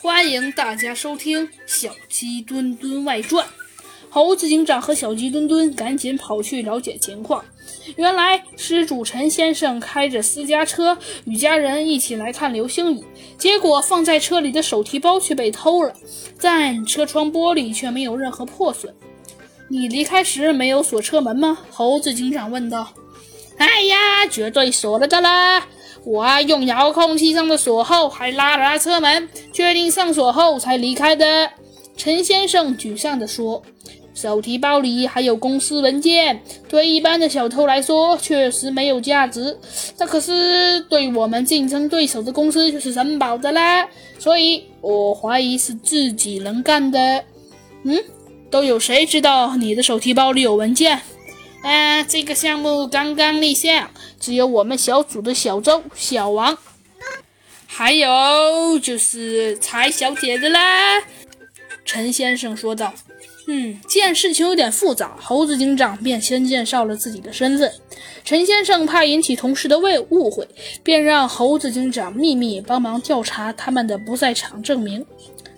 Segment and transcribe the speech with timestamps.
[0.00, 3.44] 欢迎大家收听《小鸡墩墩外传》。
[4.08, 7.44] 猴子警长和小鸡墩墩赶紧跑去了解情况。
[7.96, 13.04] 原来失主陈先生开着私家车与家人一起来看流星雨，
[13.36, 15.92] 结果放在车里的手提包却被偷了，
[16.40, 18.94] 但车窗玻璃却没有任何破损。
[19.68, 21.58] 你离开时没有锁车门吗？
[21.70, 22.92] 猴子警长问道。
[23.56, 25.66] 哎呀，绝对锁了的啦！
[26.08, 31.50] 我用遥控器上的锁后，还拉了拉车门，确定上锁后才离开的。
[31.98, 33.62] 陈先生沮丧地说。
[34.14, 39.56] 手提包里还有公司文件，对一般的小偷来说确实没有价值，
[39.96, 43.86] 这可是对我们竞争对手的公司就是珍宝的啦。
[44.18, 47.22] 所以我怀疑是自己人干的。
[47.84, 47.96] 嗯，
[48.50, 51.00] 都有谁知道你的手提包里有文件？
[51.62, 53.88] 啊，这个项目刚刚立项，
[54.18, 56.56] 只有我们小组的小周、小王，
[57.66, 61.02] 还有就是柴小姐的啦。
[61.84, 62.92] 陈先生说道。
[63.50, 67.72] 嗯，既然事情有点复杂，猴子警长便先介绍了自己的身份。
[68.22, 70.46] 陈先生怕引起同事的误误会，
[70.82, 75.06] 便让猴子警长秘密帮忙调查他们的不在场证明。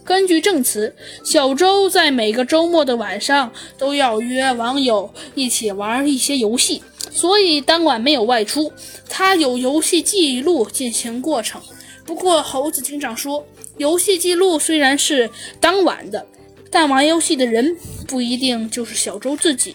[0.05, 0.95] 根据证词，
[1.25, 8.73] 小周在每个周末的晚上都要约网友一起玩一些游戏，所以当晚没有外出。
[9.09, 11.61] 他有游戏记录进行过程。
[12.07, 13.45] 不过，猴子警长说，
[13.77, 15.29] 游戏记录虽然是
[15.61, 16.27] 当晚的。
[16.73, 19.75] 但玩游戏的人不一定就是小周自己，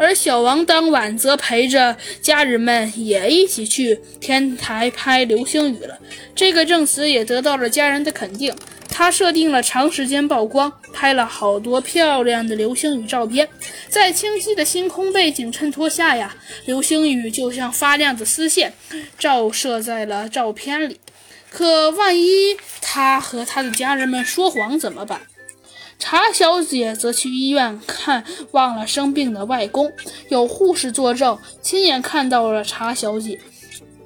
[0.00, 5.98] 而小王当晚则陪着家人们也一起去天台拍流星雨了。
[6.34, 8.56] 这个证词也得到了家人的肯定。
[8.88, 13.46] 他设定了长时间曝光，拍了好多漂亮的流星雨照片，
[13.90, 16.34] 在清晰的星空背景衬托下呀，
[16.64, 18.72] 流星雨就像发亮的丝线，
[19.18, 20.98] 照射在了照片里。
[21.50, 25.20] 可万一他和他的家人们说谎怎么办？
[26.00, 29.92] 查小姐则去医院看望了生病的外公，
[30.30, 33.38] 有护士作证，亲眼看到了查小姐。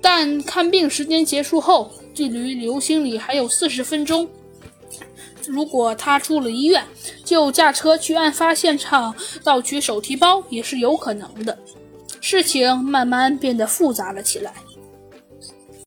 [0.02, 4.28] 但看病时间结束后，距离流星里还有四十分钟。
[5.46, 6.84] 如果她出了医院，
[7.24, 11.56] 就驾车去案发现场盗取手提包也是有可能的。
[12.20, 14.52] 事情慢慢变得复杂了起来。